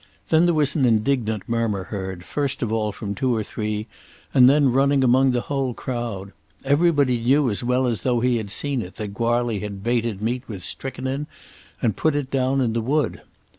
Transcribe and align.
Then 0.29 0.45
there 0.45 0.55
was 0.55 0.75
an 0.75 0.83
indignant 0.83 1.47
murmur 1.47 1.83
heard, 1.83 2.25
first 2.25 2.63
of 2.63 2.73
all 2.73 2.91
from 2.91 3.13
two 3.13 3.35
or 3.35 3.43
three 3.43 3.85
and 4.33 4.49
then 4.49 4.71
running 4.71 5.03
among 5.03 5.29
the 5.29 5.41
whole 5.41 5.75
crowd. 5.75 6.31
Everybody 6.65 7.19
knew 7.19 7.51
as 7.51 7.63
well 7.63 7.85
as 7.85 8.01
though 8.01 8.19
he 8.19 8.37
had 8.37 8.49
seen 8.49 8.81
it 8.81 8.95
that 8.95 9.13
Goarly 9.13 9.59
had 9.59 9.83
baited 9.83 10.19
meat 10.19 10.41
with 10.47 10.63
strychnine 10.63 11.27
and 11.83 11.95
put 11.95 12.15
it 12.15 12.31
down 12.31 12.61
in 12.61 12.73
the 12.73 12.81
wood. 12.81 13.21